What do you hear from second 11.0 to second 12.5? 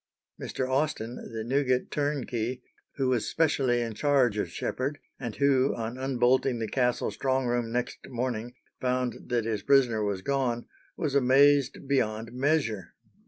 amazed beyond